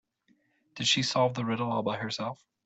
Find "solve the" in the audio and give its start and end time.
1.03-1.45